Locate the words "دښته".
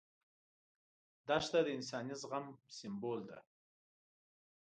1.27-1.59